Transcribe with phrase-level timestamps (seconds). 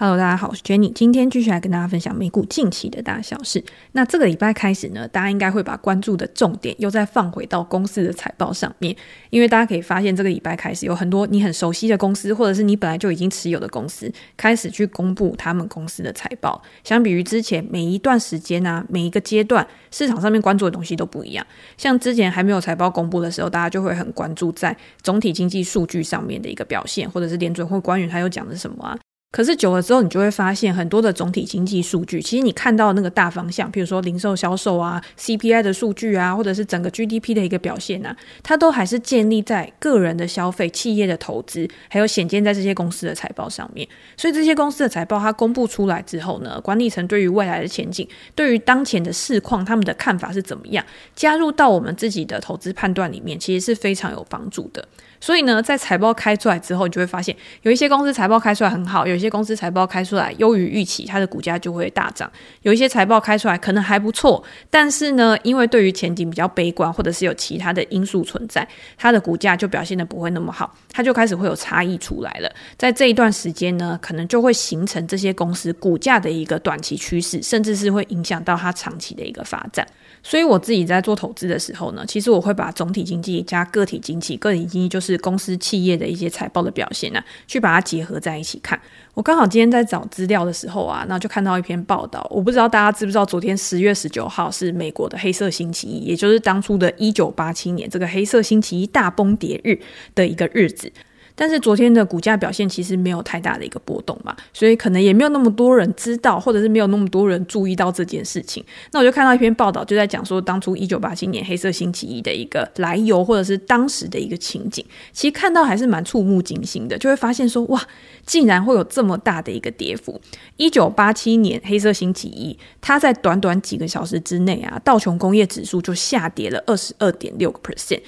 [0.00, 0.92] Hello，大家好，我是 Jenny。
[0.92, 3.64] 今天继续来跟大家分享美股近期的大小事。
[3.90, 8.94] 那这个礼拜开始呢，大家应该会把关注的重点又再放回到公司的财报上面，
[9.30, 16.62] 因为大家可以发现，这个礼拜开始有很多你很熟悉的公司，或者是你本来就已经持有的公司，开始去公布他们公司的财报。
[16.84, 21.44] 相比于之前，每一段时间啊，每一个阶段，市场上面关注的东西都不一样。
[21.76, 28.96] 像之前还没有财报公布的时候，大家就会很关注在总体经济数据上面的一个表现，或者是联准会官员他又讲的什么啊？
[29.30, 43.86] 可是久了之后，你就会发现很多的总体经济数据，其实你看到那个大方向，比如说零售销售啊、CPI 的数据啊，或者是整个 GDP 的一个表现啊，它都还是建立在个人的消费、企业的投资，还有显见在这些公司的财报上面。
[44.16, 50.82] 所以这些公司的财报它公布出来之后呢，管理层对于未来的前景、对于当前的市况，他们的看法是怎么样，
[51.14, 54.88] 加入到我们自己的投资判断里面，其实是非常有帮助的。
[55.20, 62.28] 所以呢，在财报开出来之后，你就会发现有一些公司财报开出来很好，有一些公司财报开出来优于预期，它的股价就会大涨；
[62.62, 68.66] 有一些财报开出来可能还不错，但是呢，因为对于前景比较悲观，或者是有其他的因素存在，
[68.96, 72.50] 它的股价就表现得不会那么好，它就开始会有差异出来了。
[72.76, 79.86] 在这一段时间呢，可能就会形成这些公司股价的一个短期趋势，甚至是会影响到它长期的一个发展。
[80.22, 88.78] 所以我自己在做投资的时候呢，其实我会把总体经济加个体经济，个体经济就是公司企业的一些财报的表现呢、啊，去把它结合在一起看。
[89.14, 99.78] 我刚好今天在找资料的时候啊，那就看到一篇报道，我不知道大家知不知道，昨天十月十九号是美国的黑色星期一，也就是当初的一九八七年这个黑色星期一大崩跌日
[100.14, 100.92] 的一个日子。
[101.40, 108.64] 但是昨天的股价表现其实没有太大的一个波动嘛，所以可能也没有那么多人知道，或者是没有那么多人注意到这件事情。
[108.90, 114.84] 那我就看到一篇报道，就在讲说当初一九八七年黑色星期一的一个来由，或者是当时的一个情景。
[115.12, 117.80] 其实看到还是蛮触目惊心的，就会发现说哇，
[118.26, 120.20] 竟然会有这么大的一个跌幅。
[120.56, 128.00] 一九八七年黑色星期一，它在短短几个小时之内啊，道琼工业指数就下跌了二十二点六个 percent。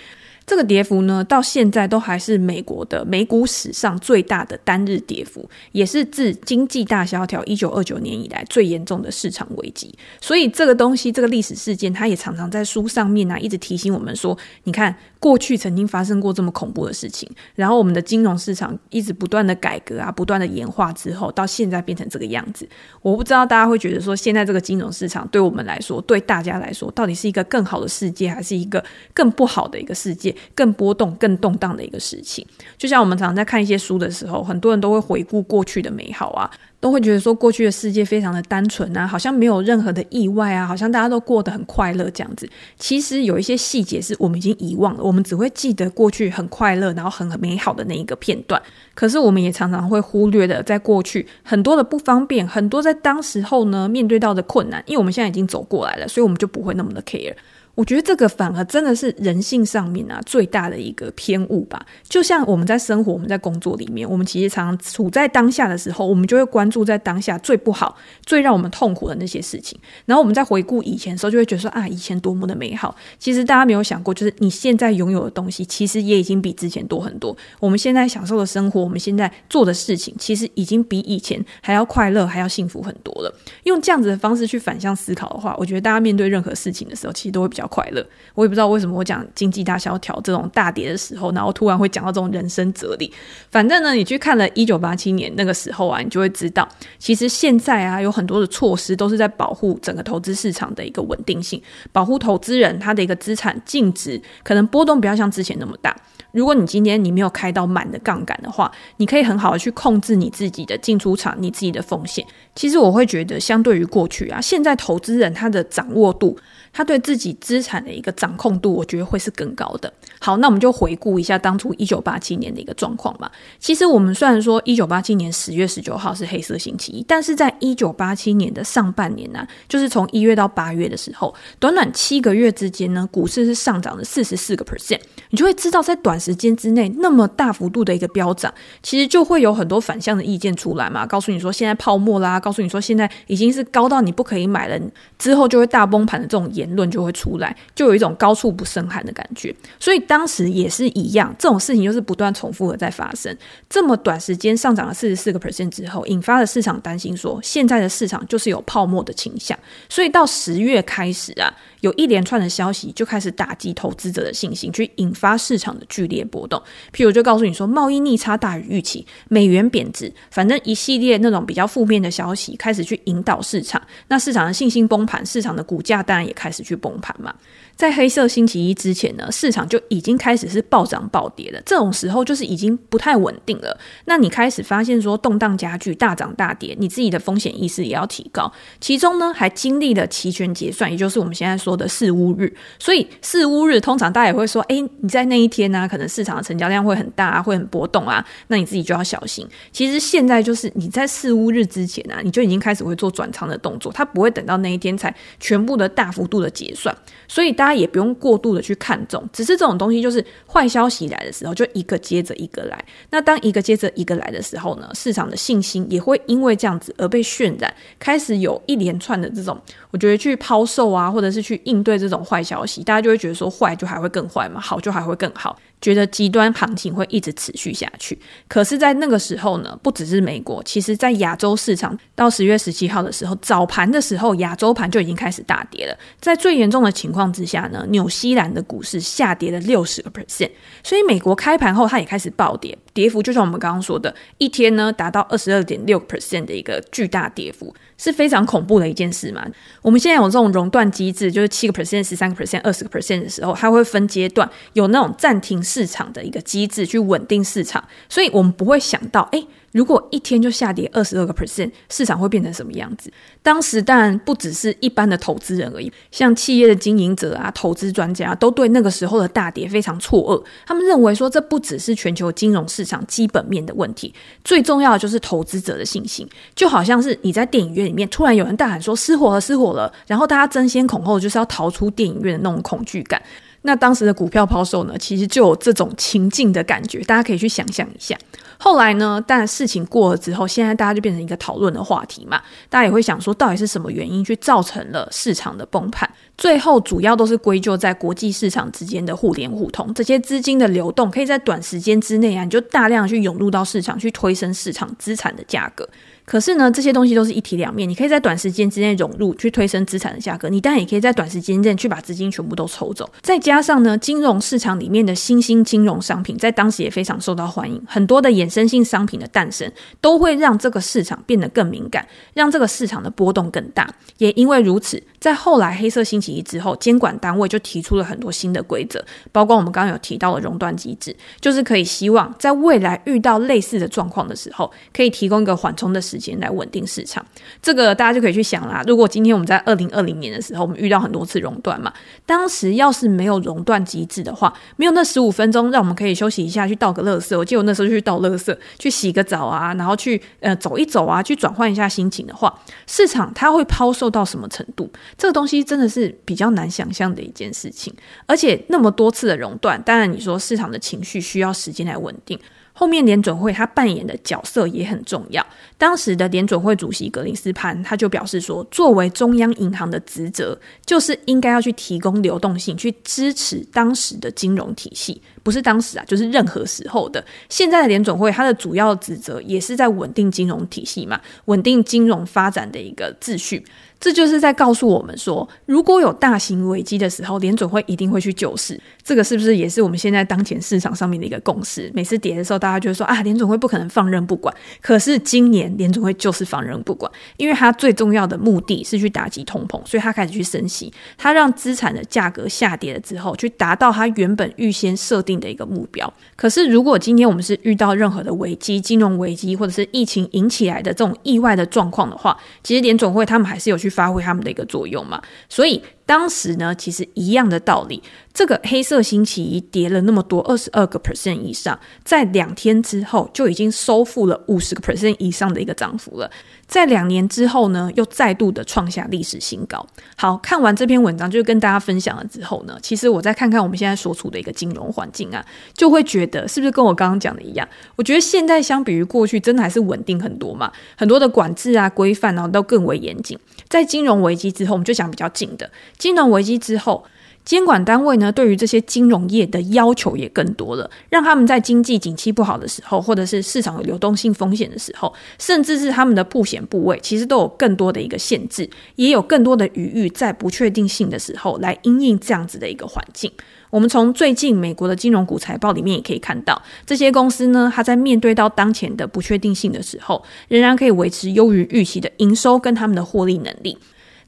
[0.50, 9.94] 这个跌幅呢，到现在都还是美国的美股史上最大的单日跌幅，也是自经济大萧条一九二九年以来最严重的市场危机。
[10.20, 22.69] 所以这个东西，这个历史事件，它也常常在书上面呢、啊，一直提醒我们说，你看过去曾经发生过这么恐怖的事情，然后我们的金融市场一直不断的改革啊，不断的演化之后，到现在变成这个样子。
[23.03, 28.82] 我不知道大家会觉得说，现在这个金融市场对我们来说，对大家来说，到底是一个更好的世界，还是一个
[29.12, 30.34] 更不好的一个世界？
[30.54, 32.47] 更波动、更动荡的一个事情，
[32.78, 42.48] 就像我们常常在看一些书的时候，很多人都会回顾过去的美好啊，都会觉得说过去的世界非常的单纯啊，好像没有任何的意外啊，好像大家都过得很快乐这样子。
[42.78, 48.62] 其实有一些细节是我们已经遗忘了，我们只会记得过去很快乐，然后很美好的那一个片段。
[48.94, 57.34] 可是我们也常常会忽略的，在过去很多的不方便，很多在当时候呢面对到的困难，因为我们现在已经走过来了，所以我们就不会那么的 care。
[57.75, 61.84] 我觉得这个反而真的是人性上面啊最大的一个偏误吧。
[62.08, 69.78] 就像我们在生活、我们在工作里面，我们其实常常处在当下的时候，我们就会关注在当下最不好、最让我们痛苦的那些事情。
[70.04, 72.94] 然后我们在回顾以前的时候，就会觉得说啊，以前多么的美好。
[73.19, 77.36] 其实大家没有想过，就是你现在拥有的东西，其实也已经比之前多很多。
[77.59, 83.34] 我们现在享受的生活，我们现在做的事情，其实已经比以前还要快乐、还要幸福很多了。
[83.64, 88.03] 用这样子的方式去反向思考的话，我觉得大家面对任何事情的时候，其实都会比较比较快乐，
[88.34, 93.12] 我也不知道为什么我讲经济大萧条这种大跌的时候，然后突然会讲到这种人生哲理。
[93.50, 96.66] 反正呢，你去看了一九八七年那个时候啊，你就会知道，
[96.98, 101.60] 其实现在啊有很多的措施都是在保护整个投资市场的一个稳定性，
[101.93, 105.94] 保护投资人他的一个资产净值可能波动不要像之前那么大。
[106.32, 112.25] 如果你今天你没有开到满的杠杆的话，你可以很好的去控制你自己的进出场，你自己的风险。
[112.54, 116.38] 其实我会觉得，相对于过去啊，现在投资人他的掌握度。
[116.72, 119.92] 他对自己资产的一个掌控度，我觉得会是更高的。
[120.18, 123.30] 好，那我们就回顾一下当初一九八七年的一个状况吧。
[123.59, 135.00] 其实我们虽然说一九八七年十月十九号是黑色星期一，但是在一九八七年的上半年呢、就是从一月到八月的时候，短短七个月之间呢，股市是上涨了四十四个 percent。
[135.30, 138.53] 你就会知道，在短时间之内那么大幅度的一个飙涨，
[138.83, 144.78] 其实就会有很多反向的意见出来嘛，告诉你说现在泡沫啦，告诉你说现在已经是高到你不可以买了，
[145.18, 146.50] 之后就会大崩盘的这种。
[146.60, 149.54] 言论就会出来，就有一种高处不胜寒的感觉。
[149.78, 153.34] 所以当时也是一样，这种事情就是不断重复的在发生。
[153.68, 159.59] 这么短时间上涨了四十四个 percent 之后，引发了市场担心说，现在的市场就是有泡沫的倾向。
[159.89, 166.60] 所以到十月开始啊，有一连串的消息就开始打击投资者的信心，去引发市场的剧烈波动。
[166.92, 177.34] 譬如就告诉你说，贸易逆差大于预期，美元贬值，反正一系列那种比较负面的消息开始去引导市场，那市场的信心崩盘，市场的股价当然也开始去崩盘嘛。
[177.80, 181.59] 在黑色星期一之前呢，市场就已经开始是暴涨暴跌了。
[181.65, 183.74] 这种时候就是已经不太稳定了。
[184.04, 188.53] 那你开始发现说动荡加剧，大涨大跌，你自己的风险意识也要提高。
[188.82, 192.54] 其中呢，还经历了期权结算，也就是我们现在说的四乌日。
[192.78, 199.48] 所以四乌日通常大家也会说，哎，你在那一天呢、可能市场的成交量会很大啊，会很波动啊，那你自己就要小心。
[199.72, 206.94] 其实现在就是你在四乌日之前啊，你就已经开始会做转仓的动作，它不会等到那一天才全部的大幅度的结算。
[207.27, 212.84] 所以大他也不用过度的去看重，只是这种东西就是坏消息来的时候，就一个接着一个来。
[213.10, 219.56] 那当一个接着一个来的时候呢，市场的信心也会因为这样子而被渲染，开始有一连串的这种，
[219.92, 225.56] 我觉得去抛售啊，或者是去应对这种坏消息，大家就会觉得说坏就还会更坏嘛，好就还会更好。
[225.80, 235.97] 觉得极端行情会一直持续下去，可是，在那个时候呢，不只是美国，其实在亚洲市场，到十月十七号的时候，早盘的时候，亚洲盘就已经开始大跌了。
[236.21, 240.50] 在最严重的情况之下呢，纽西兰的股市下跌了六十个 percent，
[240.82, 247.75] 所以美国开盘后，它也开始暴跌，跌幅就像我们刚刚说的，一天呢达到二十二点六 percent 的一个巨大跌幅。
[248.03, 249.47] 是非常恐怖的一件事嘛。
[249.83, 259.47] 我们现在有这种熔断机制，就是七个 percent、十三个 percent、二十个 percent 的时候，它会分阶段有那种暂停市场的一个机制去稳定市场，所以我们不会想到，哎。
[259.72, 263.12] 如果一天就下跌二十二个 percent，市场会变成什么样子？
[263.42, 270.44] 当时当然不只是一般的投资人而已，像企业的经营者啊、投资专家都对那个时候的大跌非常错愕。
[270.66, 276.28] 他们认为说，这不只是全球金融市场基本面的问题，最重要的就是投资者的信心。
[276.54, 283.22] 就好像是你在电影院里面突然有人大喊说“失火了，失火了”，然后大家争先恐后就是要逃出电影院的那种恐惧感。
[283.62, 288.16] 那当时的股票抛售呢，其实就有这种情境的感觉，大家可以去想象一下。
[288.59, 292.40] 后来呢，但事情过了之后，现在大家就变成一个讨论的话题嘛。
[292.68, 296.09] 大家也会想说，到底是什么原因去造成了市场的崩盘？
[296.37, 305.88] 最后主要都是归咎在国际市场之间的互联互通，这些资金的流动可以在短时间之内啊，你就大量去涌入到市场，去推升市场资产的价格。
[306.30, 307.88] 可是呢，这些东西都是一体两面。
[307.88, 313.11] 你可以在短时间之内融入，去推升资产的价格；你当然也可以在短时间内去把资金全部都抽走。
[313.21, 319.68] 再加上呢，金融市场里面的新兴金融商品在当时也非常受到欢迎，很多的衍生性商品的诞生，
[320.00, 323.92] 都会让这个市场变得更敏感，让这个市场的波动更大。
[324.18, 337.25] 也因为如此，在后来黑色星期一之后，监管单位就提出了很多新的规则，包括我们刚刚有提到的熔断机制，就是可以希望在未来遇到类似的状况的时候，可以提供一个缓冲的时间来稳定市场，
[337.62, 338.84] 这个大家就可以去想啦。
[338.87, 341.90] 如果今天我们在二零二零年的时候，我们遇到很多次熔断嘛，
[342.26, 347.37] 当时要是没有熔断机制的话，没有那十五分钟让我们可以休息一下，去倒个垃圾。
[347.37, 352.54] 我记得我那时候去倒垃圾，去洗个澡啊，然后去呃走一走啊，去转换一下心情的话，
[352.87, 354.90] 市场它会抛售到什么程度？
[355.16, 357.92] 这个东西真的是比较难想象的一件事情。
[358.26, 362.38] 而且那么多次的熔断，当然你说市场的情绪需要时间来稳定。
[362.80, 365.47] 后面联准会他扮演的角色也很重要。
[365.76, 375.20] 当时的联准会主席格林斯潘他就表示说，作为中央银行的职责，就是应该要去提供流动性，去支持当时的金融体系。
[375.42, 377.25] 不是当时啊，就是任何时候的。
[377.49, 383.64] 现在的联准会它的主要职责也是在稳定金融体系嘛，稳定金融发展的一个秩序。
[383.99, 388.80] 这就是在告诉我们说，如果有大型危机的时候，联准会一定会去救市。
[389.02, 391.90] 这个是不是也是我们现在当前市场上面的一个共识？
[391.94, 394.54] 每次跌的时候，大家就会说啊，联准会不可能放任不管。
[394.80, 406.10] 可是今年联准会就是放任不管，因为它最重要的目的是去打击通膨，所以它开始去升息，它让资产的价格下跌了之后，去达到它原本预先设定定的一个目标。
[406.34, 412.34] 可是如果今天我们是遇到任何的危机，金融危机或者是疫情引起来的这种意外的状况的话，
[412.64, 413.88] 其实联总会他们还是有去。
[413.90, 418.02] 发挥他们的一个作用嘛，所以当时呢，其实一样的道理。
[418.32, 426.28] 这个黑色星期一跌了那么多，二十二个 percent 以上，在两天之后就已经收复了五十个 percent 以上的一个涨幅了。
[426.66, 429.84] 在两年之后呢，又再度的创下历史新高。
[430.16, 437.68] 好，看完这篇文章，就跟大家分享了之后呢，其实我再看看我们现在所处的一个金融环境啊，就会觉得是不是跟我刚刚讲的一样？
[437.96, 443.38] 我觉得现在相比于过去，真的还是稳定很多嘛，很多的管制啊、规范啊都更为严谨。
[443.68, 445.68] 在金融危机之后，我们就讲比较近的，
[446.00, 447.04] 金融危机之后。
[447.42, 463.33] 监管单位呢，对于这些金融业的要求也更多了，让他们在经济景气不好的时候，或者是市场有流动性风险的时候，甚至是他们的曝险部位，其实都有更多的一个限制，也有更多的余裕，在不确定性的时候来因应这样子的一个环境。
[463.71, 473.78] 我们从最近美国的金融股财报里面也可以看到，这些公司呢，它在面对到当前的不确定性的时候，仍然可以维持优于预期的营收跟他们的获利能力。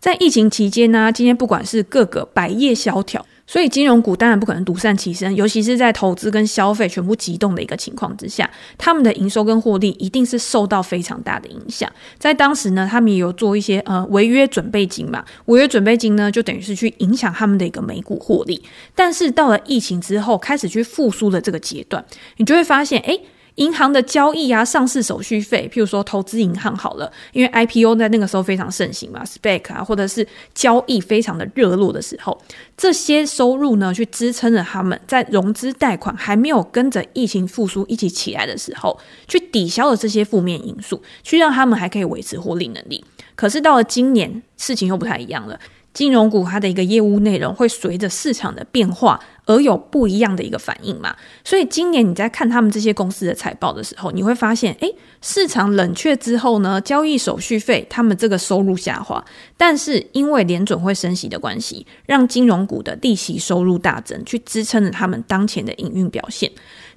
[0.02, 11.88] 在疫情期间呢，今天不管是各个百业萧条，所以金融股当然不可能独善其身，尤其是在投资跟消费全部急冻的一个情况之下，他们的营收跟获利一定是受到非常大的影响。
[12.18, 18.60] 在当时呢，他们也有做一些呃违约准备金嘛，违约准备金呢就等于是去影响他们的一个每股获利。
[18.96, 22.04] 但是到了疫情之后，开始去复苏的这个阶段，
[22.38, 23.16] 你就会发现，哎。
[23.56, 32.40] 银行的交易啊，上市手续费，譬如说投资银行好了，因为 IPO 在那个时候非常盛行嘛，SPAC 啊，或者是交易非常的热络的时候，
[32.76, 43.04] 这些收入呢，去支撑着他们在融资贷款还没有跟着疫情复苏一起起来的时候，去抵消了这些负面因素，去让他们还可以维持获利能力。
[43.34, 45.58] 可是到了今年，事情又不太一样了。
[45.92, 59.22] 金融股它的一个业务内容会随着市场的变化而有不一样的一个反应嘛，所以今年你在看他们这些公司的财报的时候，你会发现，诶，市场冷却之后呢，交易手续费他们这个收入下滑，
[59.56, 66.50] 但是因为联准会升息的关系，让金融股的利息收入大增，去支撑着他们当前的营运表现。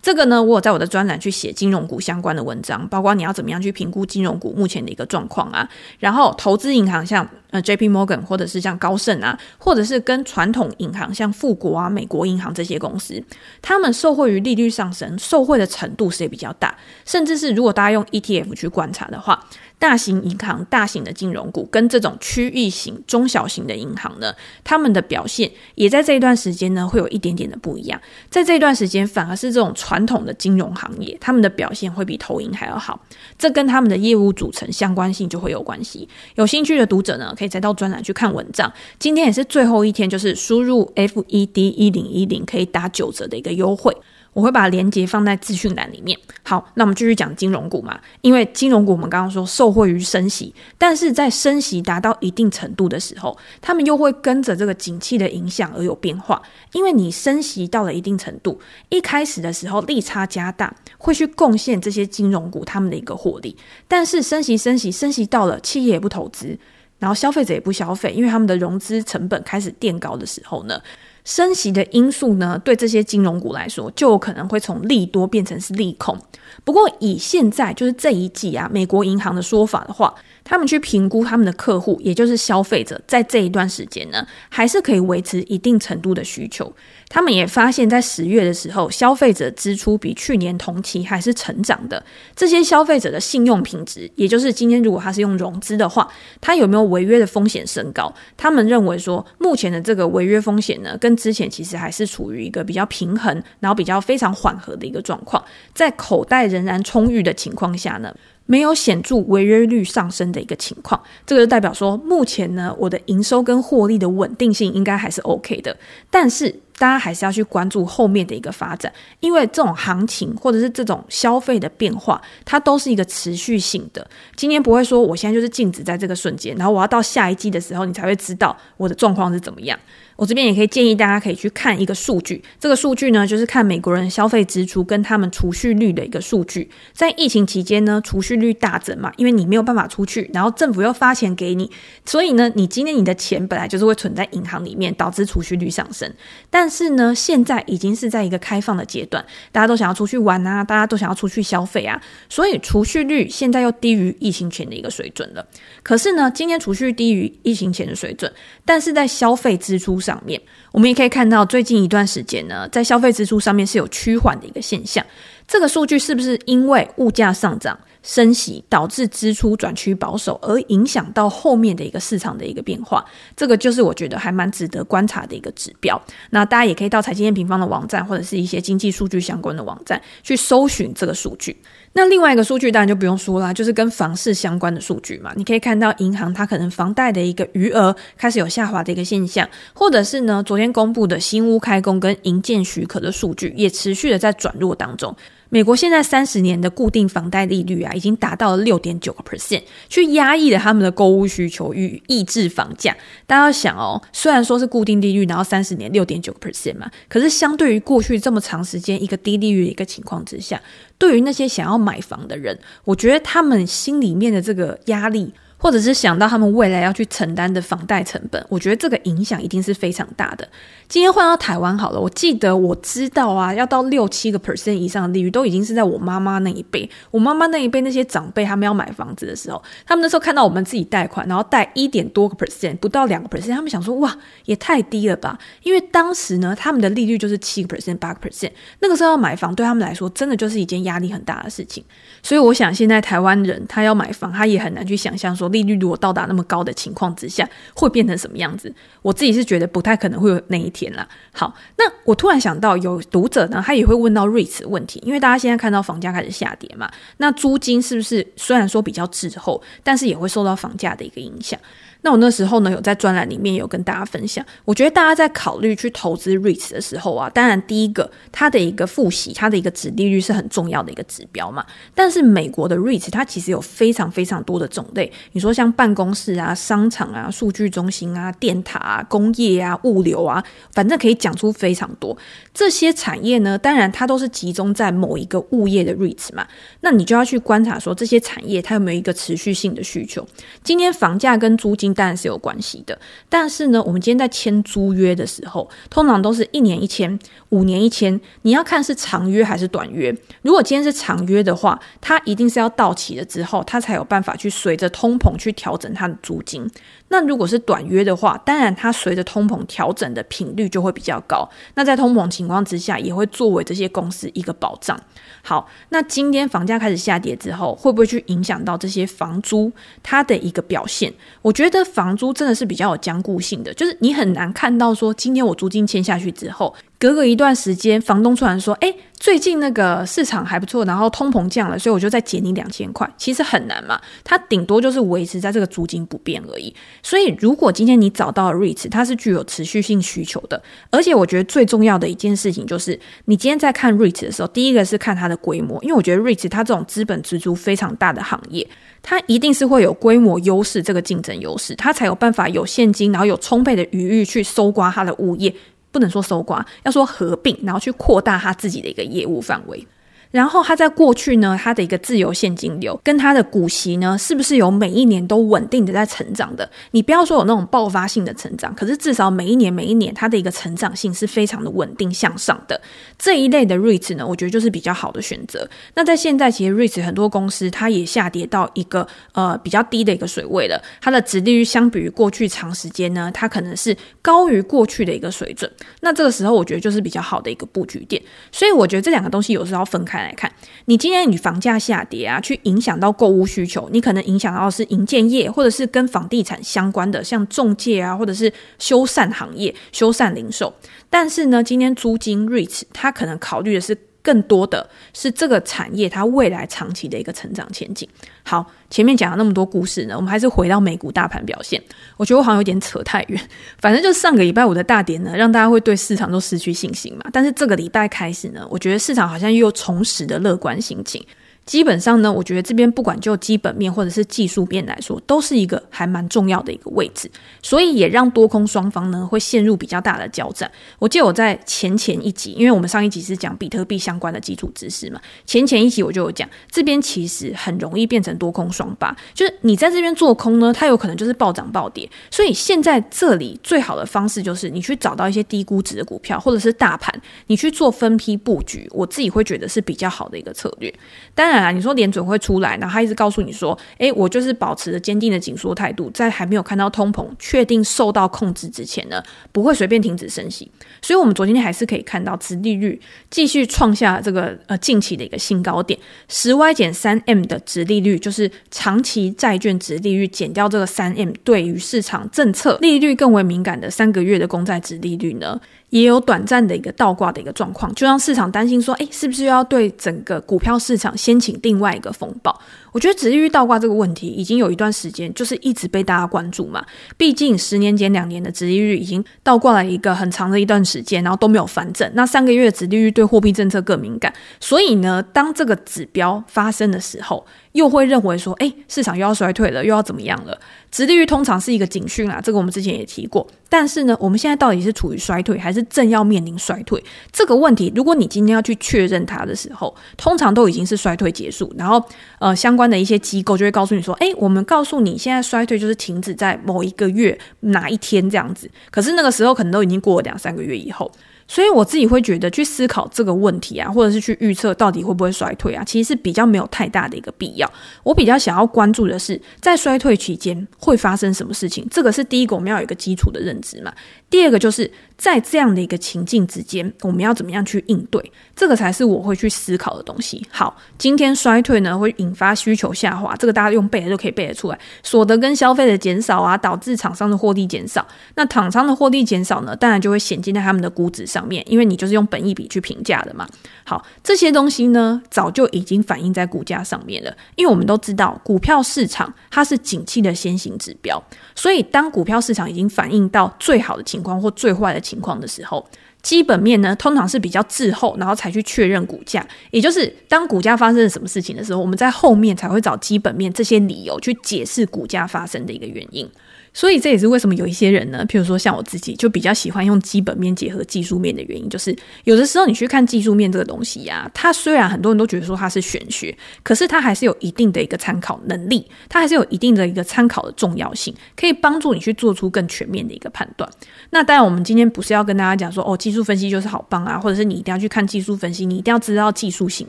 [0.05, 5.67] 这个呢，我有在我的专栏去写金融股相关的文章，包括你要怎么样去评估金融股目前的一个状况啊。
[5.97, 13.19] 然后投资银行像呃 JP Morgan 或者是像高盛啊，或者是跟传统银行像富国啊、美国银行这些公司，
[13.63, 16.77] 他们受惠于利率上升，受惠的程度是也比较大。
[17.03, 19.43] 甚至是如果大家用 ETF 去观察的话。
[19.77, 28.01] 大型银行、大型的金融股跟这种区域型、中小型的银行呢，他们的表现也在这一段时间呢，会有一点点的不一样。
[28.29, 32.99] 在这一段时间，反而是这种传统的金融行业，他们的表现会比投银还要好。
[33.37, 36.07] 这跟他们的业务组成相关性就会有关系。
[36.35, 38.71] 有兴趣的读者呢，可以再到专栏去看文章。
[38.97, 43.95] 今天也是最后一天，就是输入 FED 一零一零可以打九折的一个优惠。
[44.35, 46.19] 我会把链接放在资讯栏里面。
[46.43, 56.41] 好，那我们继续讲金融股嘛，因为金融股我们刚刚说受惠于升息，但是在升息达到一定程度的时候，他们又会跟着这个景气的影响而有变化。
[56.73, 63.55] 因为你升息到了一定程度，一开始的时候利差加大，会去贡献这些金融股他们的一个获利。
[63.87, 66.59] 但是升息升息升息到了，企业也不投资，
[66.99, 70.79] 然后消费者也不消费，因为他们的融资成本开始垫高的时候呢，
[71.25, 76.17] 升息的因素呢，对这些金融股来说，就有可能会从利多变成是利空。
[76.63, 80.13] 不过以现在就是这一季啊，美国银行的说法的话，
[80.43, 86.71] 他们去评估他们的客户，也就是消费者，在这一段时间呢，还是可以维持一定程度的需求。
[87.07, 92.03] 他们也发现，在十月的时候，消费者支出比去年同期还是成长的。
[92.35, 96.07] 这些消费者的信用品质，也就是今天如果他是用融资的话，
[96.41, 98.13] 他有没有违约的风险升高？
[98.35, 105.43] 他们认为说，目前的这个违约风险呢，跟之前其实还是处于一个比较平衡，然后比较非常缓和的一个状况，
[105.73, 108.13] 在口袋仍然充裕的情况下呢，
[108.45, 115.77] 没有显著违约率上升的一个情况，这个就代表说，目前呢，我的营收跟获利的稳定性应该还是 OK 的。
[116.09, 124.05] 但是，大家还是要去关注后面的一个发展，因为这种行情或者是这种消费的变化，它都是一个持续性的。
[124.35, 129.79] 今天不会说我现在就是静止在这个瞬间，然后我要到下一季的时候，你才会知道我的状况是怎么样。
[130.15, 136.69] 我这边也可以建议大家可以去看一个数据，这个数据呢，就是看美国人消费支出跟他们储蓄率的一个数据。
[136.93, 141.69] 在疫情期间呢，储蓄率大增嘛，因为你没有办法出去，然后政府又发钱给你，
[142.05, 146.09] 所以呢，你今天你的钱本来就是会存在银行里面，导致储蓄率上升。
[146.49, 155.45] 但是呢，现在已经是在一个开放的阶段，大家都想要出去玩啊，大家都想要出去消费啊，所以储蓄率现在又低于疫情前的一个水准了。
[155.83, 158.31] 可是呢，今天储蓄低于疫情前的水准，
[158.63, 160.39] 但是在消费支出上面，
[160.71, 165.03] 我们也可以看到，最近一段时间呢，在消费支出上面是有趋缓的一个现象。
[165.47, 173.03] 这个数据是不是因为物价上涨、升息导致支出转趋保守，而影响到后面的一个市场的一个变化？
[173.35, 175.99] 这个就是我觉得还蛮值得观察的一个指标。
[176.29, 181.57] 那大家也可以到财经 M 平方的网站，或者是一些经济数据相关的网站去搜寻这个数据。
[181.93, 185.31] 那另外一个数据当然就不用说啦，就是跟房市相关的数据嘛。
[185.35, 195.15] 你可以看到银行它可能房贷的一个余额开始有下滑的一个现象，或者是呢，昨天公布的新屋开工跟营建许可的数据也持续的在转弱当中。
[195.55, 202.93] 美国现在三十年的固定房贷利率啊，已经达到了六点九个 percent，去压抑了他们的购物需求与抑制房价。
[203.25, 210.61] 大家要想哦，虽然说是固定利率，然后三十年六点九个 percent 嘛，可是相对于过去这么长时间一个低利率的一个情况之下，
[210.97, 215.31] 对于那些想要买房的人，我觉得他们心里面的这个压力。
[215.57, 220.47] 或者是想到他们未来要去承担的房贷成本，我觉得这个影响一定是非常大的。
[220.87, 226.87] 今天换到台湾好了，我记得我知道啊，要到六七个 percent 以上的利率，都已经是在我妈妈那一辈。
[227.09, 235.39] 我妈妈那一辈那些长辈，他们要买房子的时候，他们那时候看到我们自己贷款，然后贷一点多个 percent，不到两个 percent，他们想说哇，也太低了吧？
[235.63, 241.83] 因为当时呢，他们的利率就是七个 percent、八个 percent，那个时候要买房对他们来说，真的就是一件压力很大的事情。
[242.21, 245.49] 所以我想，现在台湾人他要买房，他也很难去想象说。
[245.55, 248.73] 利率如果到达那么高的情况之下，会变成什么样子？
[249.01, 251.07] 我自己是觉得不太可能会有那一天啦。
[251.31, 261.59] 好，那我突然想到，有读者呢，他也会问到 REITs 问题，因为大家现在看到房价开始下跌嘛，那租金是不是虽然说比较滞后，但是也会受到房价的一个影响？
[262.05, 271.65] 那我那时候呢，有在专栏里面有跟大家分享，我觉得大家在考虑去投资 REITs 的时候啊，当然第一个它的一个复息，它的一个殖利率是很重要的一个指标嘛。
[271.95, 280.43] 但是美国的 REITs 它其实有非常非常多的种类，你说像办公室啊、商场啊、数据中心啊、电塔啊、工业啊、物流啊，
[280.73, 282.15] 反正可以讲出非常多
[282.53, 283.57] 这些产业呢。
[283.57, 286.45] 当然它都是集中在某一个物业的 REITs 嘛，
[286.81, 290.23] 那你就要去观察说这些产业它有没有一个持续性的需求。
[290.63, 291.94] 今天房价跟租金。
[291.95, 297.17] 当然是有关系的，但是呢，我们今天在签租约的时候，通常都是一年一签，
[297.49, 298.19] 五年一签。
[298.43, 300.15] 你要看是长约还是短约。
[300.43, 306.69] 如果今天是长约的话，它一定是要到期了之后，它才有办法去随着通膨去调整它的租金。
[307.09, 311.47] 那如果是短约的话，当然它随着通膨调整的频率就会比较高。
[311.75, 314.99] 那在通膨情况之下，也会作为这些公司一个保障。
[315.43, 319.71] 好，那今天房价开始下跌之后，会不会去影响到这些房租
[320.01, 321.13] 它的一个表现？
[321.41, 326.73] 我觉得房租真的是比较有僵固性的，就是你很难看到说今天我租金签下去之后。
[326.97, 336.73] 隔个一段时间，房东突然说：“哎，最近那个市场还不错，然后通膨降了，所以我就再减你两千块。”其实很难嘛，它顶多就是维持在这个租金不变而已。
[337.03, 348.65] 所以，如果今天你找到了 REITs，它是具有持续性需求的，而且我觉得最重要的一件事情就是，你今天在看 REITs 的时候，第一个是看它的规模，因为我觉得 REITs 它这种资本支出非常大的行业，
[349.03, 355.53] 它一定是会有规模优势这个竞争优势，它才有办法有现金，然后有充沛的余裕去搜刮它的物业。
[355.95, 359.87] 不能说搜刮，要说合并，然后去扩大他自己的一个业务范围。
[360.35, 366.69] 然后他在过去呢，他的一个自由现金流跟他的股息呢，是不是有每一年都稳定的在成长的？
[366.91, 372.81] 你不要说有那种爆发性的成长，可是至少每一年每一年它的一个成长性是非常的稳定向上的。
[373.17, 375.65] 这一类的 REITs 呢，我觉得就是比较好的选择。
[375.93, 385.71] 那在现在，其实 REITs 很多公司它也下跌到一个呃比较低的一个水位了，它的值利率相比于过去长时间呢，它可能是高于过去的一个水准。
[386.01, 388.21] 那这个时候，我觉得就是比较好的一个布局点。
[388.51, 390.51] 所以我觉得这两个东西有时候要分开来看，
[390.85, 400.73] 你今天你房价下跌啊，去影响到购物需求，你可能影响到是营建业，或者是跟房地产相关的，像中介啊，或者是修缮行业、修缮零售。
[401.09, 408.09] 但是呢，今天租金 REITs，它可能考虑的是更多的是这个产业它未来长期的一个成长前景。
[408.41, 411.79] 好，前面讲了那么多故事呢，我们还是回到美股大盘表现。
[412.17, 413.39] 我觉得我好像有点扯太远，
[413.79, 417.25] 反正就是上个礼拜五的大跌呢，让大家会对市场都失去信心嘛。
[417.31, 421.23] 但是这个礼拜开始呢，我觉得市场好像又重拾的乐观心情。
[421.65, 427.29] 基本上呢，我觉得这边不管就基本面或者是技术面来说，都是一个还蛮重要的一个位置，
[427.63, 430.71] 所以也让多空双方呢会陷入比较大的交战。
[430.99, 442.07] 我记得我在前前一集，因为我们上一集是讲比特币相关的基础知识嘛，前前一集我就有讲，这边其实很容易变成多空双巴，就是你在这边做空呢，它有可能就是暴涨暴跌。
[442.29, 450.93] 所以现在这里最好的方式就是你去找到一些低估值的股票，或者是大盘，你去做分批布局，我自己会觉得是比较好的一个策略。
[451.33, 451.54] 当然。
[451.71, 482.59] 你说联准会出来，然后他一直告诉你说：“诶，我就是保持着坚定的紧缩态度，在还没有看到通膨确定受到控制之前呢，不会随便停止升息。”所以，我们昨天还是可以看到，殖利率继续创下这个呃近期的一个新高点，十 Y 减三 M 的殖利率，就是长期债券殖利率减掉这个三 M，对于市场政策利率更为敏感的三个月的公债殖利率呢，也有短暂的一个倒挂的一个状况，就让市场担心说，哎，是不是要对整个股票市场掀起另外一个风暴？
[482.95, 486.81] 我觉得殖利率倒挂这个问题已经有一段时间，就是一直被大家关注嘛。
[487.17, 492.09] 毕竟十年减两年的殖利率已经倒挂了一个很长的一段时间，然后都没有反正。
[492.13, 500.57] 那三个月的殖利率对货币政策更敏感，所以呢，当这个指标发生的时候，又会认为说，哎，市场又要衰退了，又要怎么样了？
[500.89, 503.45] 殖利率通常是一个警讯啦，这个我们之前也提过。
[503.67, 507.03] 但是呢，我们现在到底是处于衰退，还是正要面临衰退？
[507.33, 512.01] 这个问题，如果你今天要去确认它的时候，通常都已经是衰退结束，然后
[512.39, 518.69] 呃，相关的一些机构就会告诉你说，哎，我们告诉你现在衰退就是停止在某一个月哪一天这样子。
[518.91, 521.11] 可是那个时候可能都已经过了两三个月以后。
[521.47, 527.71] 所以我自己会觉得去思考这个问题啊，或者是去预测到底会不会衰退啊，其实是比较没有太大的一个必要。
[528.01, 533.93] 我比较想要关注的是，在衰退期间会发生什么事情，这个是第一个我们要有一个基础的认知嘛。
[534.27, 540.45] 第二个就是在这样的一个情境之间，我们要怎么样去应对，这个才是我会去思考的东西。
[540.49, 544.79] 好，今天衰退呢会引发需求下滑，这个大家用背的就可以背得出来。
[545.03, 548.05] 所得跟消费的减少啊，导致厂商的获利减少。
[548.35, 553.47] 那厂商的获利减少呢，当然就会显现在他们的估值上面，因为你就是用本益比去评价的嘛。
[553.83, 561.21] 好，这些东西呢早就已经反映在股价上面了，因为我们都知道股票市场它是景气的先行指标，
[561.55, 564.05] 所以当股票市场已经反映到最好的。
[564.05, 565.87] 情况或最坏的情况的时候，
[566.23, 569.47] 基本面呢通常是比较滞后，然后才去确认股价。
[569.69, 576.27] 也就是当股价发生了什么事情的时候，我们在后面才会找基本面这些理由去解释股价发生的一个原因。
[576.75, 593.69] 所以这也是为什么有一些人呢，譬如说像我自己，就比较喜欢用基本面结合技术面的原因，就是有的时候你去看技术面这个东西呀、它虽然很多人都觉得说它是玄学，可是它还是有一定的一个参考能力，它还是有一定的一个参考的重要性，可以帮助你去做出更全面的一个判断。
[594.09, 599.87] 那当然，我们今天不是要跟大家讲说哦，技术分析就是好棒啊，或者是你一定要去看技术分析，你一定要知道技术形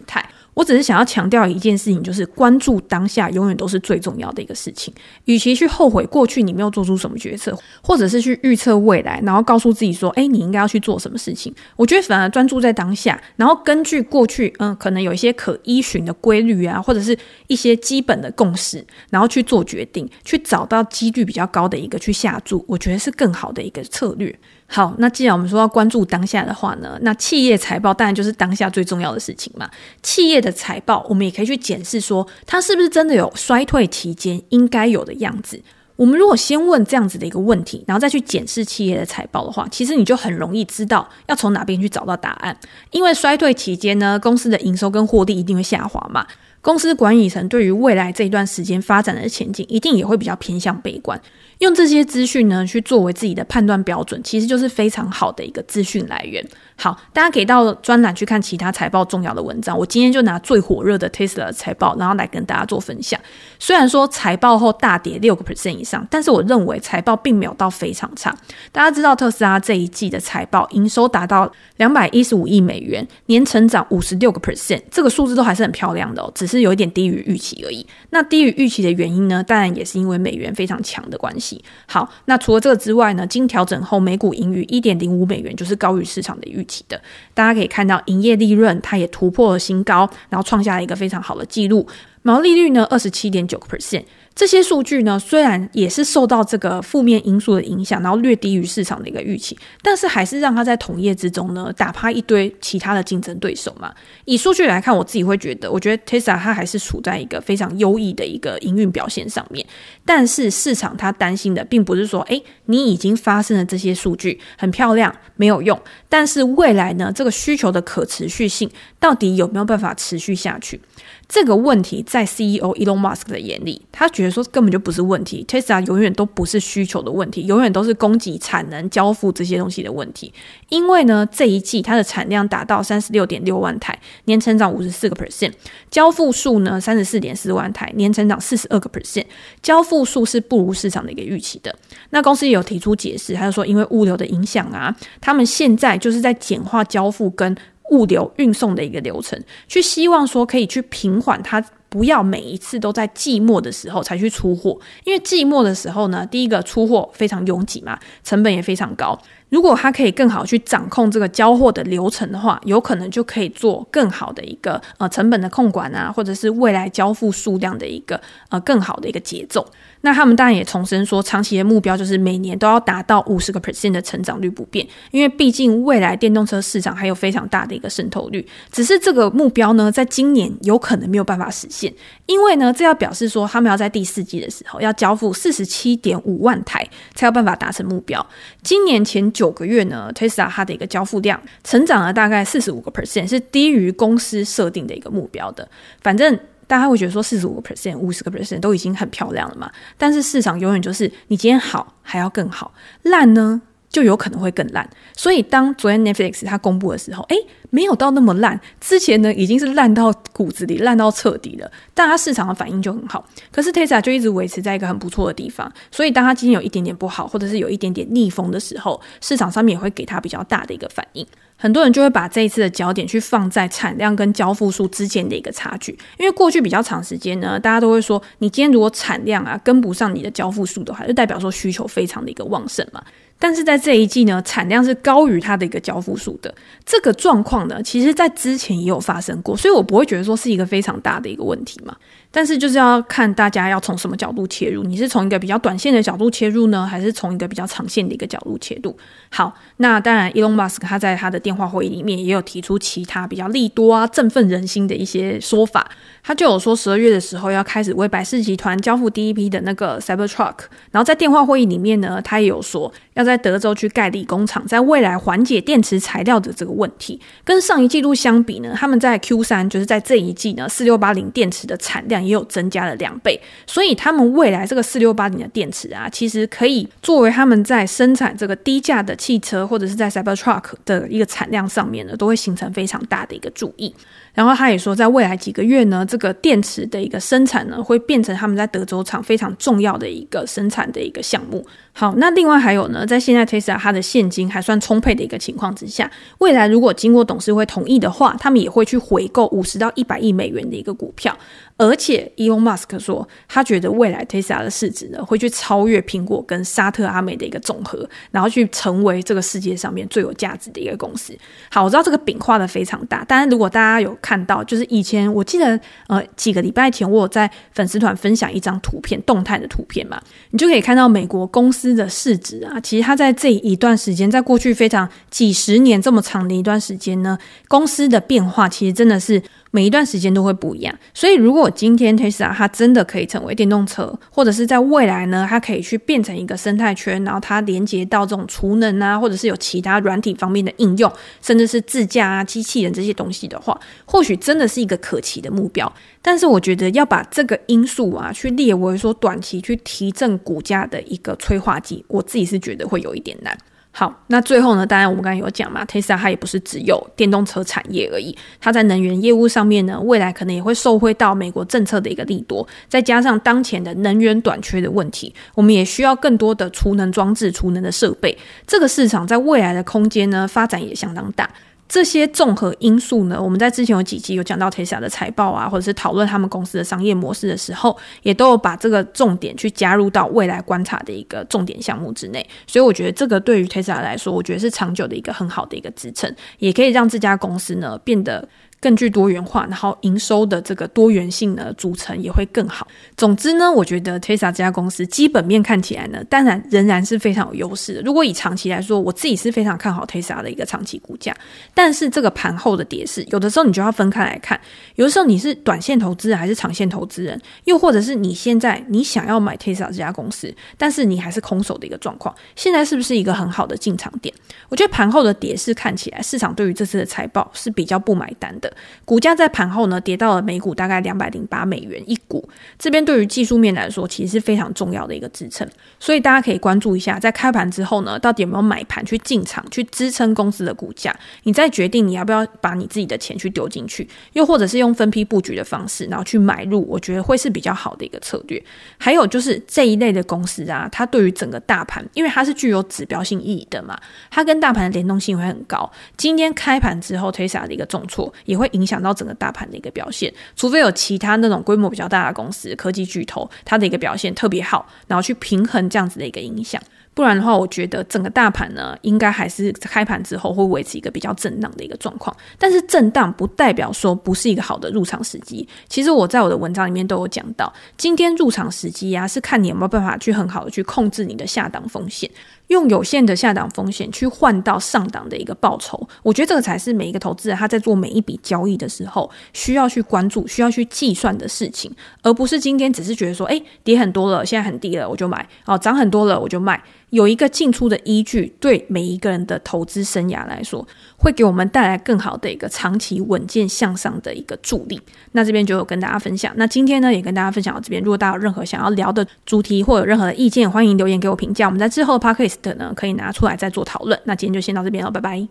[0.07, 0.25] 态。
[0.57, 4.93] 我只是想要强调一件事情，就是关注当下永远都是最重要的一个事情。
[5.27, 17.15] 与其去后悔过去你没有做出什么决策，或者是去预测未来，然后告诉自己说：“诶，你应该要去做什么事情。”我觉得反而专注在当下，然后根据过去，嗯，可能有一些可依循的规律啊，或者是
[17.49, 24.35] 一些基本的共识，然后去做决定，去找到几率比较高的一个去下注，我觉得是更好的一个策略。
[24.69, 29.71] 好，那既然我们说要关注当下的话呢，那企业财报当然就是当下最重要的事情嘛。
[30.03, 35.63] 企业的财报，我们也可以去检视说，它是不是真的有衰退期间应该有的样子。
[35.95, 42.55] 我们如果先问这样子的一个问题，然后再去检视企业的财报的话，其实你就很容易知道要从哪边去找到答案。
[42.91, 46.27] 因为衰退期间呢，公司的营收跟获利一定会下滑嘛。
[46.61, 51.19] 公司管理层对于未来这一段时间发展的前景，一定也会比较偏向悲观。
[51.59, 56.47] 用这些资讯呢，去作为自己的判断标准，其实就是非常好的一个资讯来源。
[56.79, 59.77] 好，大家可以到专栏去看其他财报重要的文章。
[59.77, 63.19] 我今天就拿最火热的 Tesla 的财报，然后来跟大家做分享。
[63.59, 68.37] 虽然说财报后大跌六个 percent 以上，但是我认为财报并没有到非常差。
[68.71, 77.85] 大家知道特斯拉这一季的财报营收达到两百一十五亿美元，年成长五十六个 percent，这个数字都还是很漂亮的哦，只是有一点低于预期而已。
[78.11, 81.65] 那低于预期的原因呢，当然也是因为美元非常强的关系。
[81.87, 87.01] 好，那除了这个之外呢，经调整后每股盈余一点零五美元，就是高于市场的预的。
[87.33, 91.87] 大家可以看到，营业利润它也突破了新高，然后创下了一个非常好的记录。
[92.23, 94.05] 毛利率呢，二十七点九个 percent。
[94.37, 103.95] 这些数据呢，虽然也是受到这个负面因素的影响，然后略低于市场的一个预期，但是还是让它在同业之中呢打趴一堆其他的竞争对手嘛。
[104.27, 109.67] 以数据来看，我自己会觉得，我觉得 Tesla 它还是处在一个非常优异的一个营运表现上面。
[110.05, 115.81] 但是市场它担心的，并不是说，诶，你已经发生了这些数据很漂亮，没有用。
[116.11, 118.71] 但是未来呢，这个需求的可持续性
[119.01, 120.79] 到底有没有办法持续下去？
[121.27, 130.33] 这个问题在 CEO Elon Musk 的眼里，他觉得说根本就不是问题，Tesla 永远都不是需求的问题，永远都是供给、产能、交付这些东西的问题。
[130.69, 135.53] 因为呢，这一季它的产量达到三十六点六万台，年成长五十四个 percent，
[135.91, 139.25] 交付数呢三十四点四万台，年成长四十二个 percent，
[139.63, 141.75] 交付数是不如市场的一个预期的。
[142.11, 147.57] 那公司也有提出解释，他就说因为物流的影响啊，他们现在就是在简化交付跟。
[147.93, 159.19] 物流运送的一个流程，去希望说可以去平缓它，不要每一次都在季末的时候才去出货，因为季末的时候呢，第一个出货非常拥挤嘛，成本也非常高。
[159.49, 169.65] 如果他可以更好去掌控这个交货的流程的话，有可能就可以做更好的一个呃成本的控管啊，或者是未来交付数量的一个呃更好的一个节奏。
[170.07, 178.47] 那他们当然也重申说，长期的目标就是每年都要达到五十个 percent 的成长率不变，因为毕竟未来电动车市场还有非常大的一个渗透率。
[178.71, 181.93] 只是这个目标呢，在今年有可能没有办法实现，
[182.27, 188.25] 因为呢，这要表示说他们要在第四季的时候要交付四十七点五万台，才有办法达成目标。
[188.63, 195.69] 今年前九个月呢，Tesla 它的一个交付量成长了大概四十五个 percent，是低于公司设定的一个目标的。
[196.01, 196.39] 反正。
[196.67, 199.71] 大家会觉得说四十五个 percent、五十个 percent 都已经很漂亮了嘛？
[199.97, 204.89] 但是市场永远就是你今天好还要更好，烂呢就有可能会更烂。
[205.17, 207.37] 所以当昨天 Netflix 它公布的时候，诶，
[207.71, 208.61] 没有到那么烂。
[208.81, 213.25] 之前呢已经是烂到骨子里、烂到彻底了，但它市场的反应就很好。
[213.51, 215.73] 可是 Tesla 就一直维持在一个很不错的地方。
[215.91, 221.27] 所以当它今天有一点点不好，或者是有一点点逆风的时候，市场上面也会给它比较大的一个反应。
[221.57, 233.03] 很多人就会把这一次的焦点去放在产量跟交付数之间的一个差距，因为过去比较长时间呢，大家都会说，你今天如果产量啊跟不上你的交付数的话，就代表说需求非常的一个旺盛嘛。
[233.39, 241.95] 但是在这一季呢，产量是高于它的一个交付数的这个状况呢，其实在之前也有发生过，所以我不会觉得说是一个非常大的一个问题嘛。
[242.37, 248.95] 但是就是要看大家要从什么角度切入，你是从一个比较短线的角度切入呢，还是从一个比较长线的一个角度切入？
[249.31, 255.91] 好，那当然，Elon Musk 他在他的电话会议里面也有提出其他比较利多啊、振奋人心的一些说法。
[256.23, 260.57] 他就有说，十二月的时候要开始为百事集团交付第一批的那个 Cybertruck。
[260.91, 267.19] 然后在电话会议里面呢，他也有说要在德州去盖理工厂，在未来缓解电池材料的这个问题。
[267.45, 272.26] 跟上一季度相比呢，他们在 Q 三就是在这一季呢，四六八零电池的产量。
[272.27, 283.95] 也有增加了两倍，所以他们未来这个四六八零的电池啊，其实可以作为他们在生产这个低价的汽车或者是在 Cybertruck 的一个产量上面呢，都会形成非常大的一个注意。
[284.35, 291.67] 然后他也说，在未来几个月呢，这个电池的一个生产呢，会变成他们在德州厂非常重要的一个生产的一个项目。
[291.95, 301.35] 好，那另外还有呢，在现在 Tesla 它的现金还算充沛的一个情况之下，未来如果经过董事会同意的话，他们也会去回购五十到一百亿美元的一个股票。
[301.79, 311.37] 而且，Elon Musk 说，他觉得未来 Tesla 的市值呢，会去超越苹果跟沙特阿美的一个总和，然后去成为这个世界上面最有价值的一个公司。
[311.71, 320.19] 好，我知道这个饼画得非常大，但是如果大家有看到，就是以前我记得，呃，几个礼拜前我有在粉丝团分享一张图片，动态的图片嘛，
[320.53, 327.37] 你就可以看到美国公司的市值啊，其实它在这一段时间，在过去非常几十年这么长的一段时间呢，
[327.69, 329.43] 公司的变化其实真的是。
[329.77, 341.13] 每一段时间都会不一样，所以如果今天 Tesla 它真的可以成为电动车，或者是在未来呢，它可以去变成一个生态圈，然后它连接到这种储能啊，或者是有其他软体方面的应用，
[341.43, 345.93] 甚至是自驾啊、机器人这些东西的话，或许真的是一个可期的目标。
[346.23, 353.55] 但是我觉得要把这个因素啊，去列为说短期去提振股价的一个催化剂，我自己是觉得会有一点难。
[353.99, 371.49] 好，那最后呢，当然我们刚才有讲嘛，Tesla 它也不是只有电动车产业而已，它在能源业务上面呢，未来可能也会受惠到美国政策的一个利多，再加上当前的能源短缺的问题，我们也需要更多的储能装置、储能的设备，这个市场在未来的空间呢，发展也相当大。
[371.89, 382.47] 这些综合因素呢，我们在之前有几集有讲到 Tesla 的财报啊，或者是讨论他们公司的商业模式的时候，也都有把这个重点去加入到未来观察的一个重点项目之内。
[382.67, 388.49] 所以我觉得这个对于 Tesla 来说，我觉得是长久的一个很好的一个支撑，也可以让这家公司呢变得。
[388.81, 392.87] 更具多元化，然后营收的这个多元性呢，组成也会更好。
[393.17, 398.03] 总之呢，我觉得 Tesla 这家公司基本面看起来呢，当然仍然是非常有优势的。
[398.03, 401.35] 如果以长期来说，我自己是非常看好 Tesla 的一个长期股价。
[401.75, 404.61] 但是这个盘后的跌势，有的时候你就要分开来看。
[404.95, 412.35] 有的时候你是短线投资人还是长线投资人，又或者是你现在你想要买 Tesla 这家公司，但是你还是空手的一个状况。
[412.55, 414.35] 现在是不是一个很好的进场点？
[414.69, 418.66] 我觉得盘后的跌势看起来，市场对于这次的财报是比较不买单的。
[419.05, 422.49] 股价在盘后呢，跌到了每股大概两百零八美元一股，
[422.79, 425.69] 这边对于技术面来说其实是非常重要的一个支撑，
[426.01, 438.63] 所以大家可以关注一下，在开盘之后呢，到底有没有买盘去进场去支撑公司的股价，你再决定你要不要把你自己的钱去丢进去，又或者是用分批布局的方式，然后去买入，我觉得会是比较好的一个策略。
[438.99, 443.99] 还有就是这一类的公司啊，它对于整个大盘，因为它是具有指标性意义的嘛，
[444.31, 445.91] 它跟大盘的联动性会很高。
[446.17, 448.97] 今天开盘之后，Tesla 的一个重挫也会影响。
[448.97, 456.83] 到整个大盘的一个表现，除非有其他那种规模比较大的公司、科技巨头，它的一个表现特别好，然后去平衡这样子的一个影响。
[457.15, 462.37] 不然的话，我觉得整个大盘呢，应该还是开盘之后会维持一个比较震荡的一个状况。
[462.59, 465.67] 但是震荡不代表说不是一个好的入场时机。
[465.89, 472.31] 其实我在我的文章里面都有讲到，今天入场时机呀、啊，是看你有没有办法去很好的去控制你的下档风险。
[472.69, 481.91] 用有限的下档风险去换到上档的一个报酬，我觉得这个才是每一个投资人他在做每一笔交易的时候需要去关注、需要去计算的事情，
[482.23, 486.83] 而不是今天只是觉得说，诶，跌很多了，现在很低了，我就买；哦，涨很多了，我就卖。
[487.11, 490.85] 有一个进出的依据，对每一个人的投资生涯来说，
[491.17, 495.01] 会给我们带来更好的一个长期稳健向上的一个助力。
[495.31, 496.53] 那这边就有跟大家分享。
[496.57, 498.03] 那今天呢，也跟大家分享到这边。
[498.03, 501.67] 如果大家有任何想要聊的主题或有任何的意见，欢迎留言给我评价。
[501.67, 502.19] 我们在之后的
[502.63, 504.21] 的呢，可以拿出来再做讨论。
[504.25, 505.47] 那今天就先到这边了，拜拜。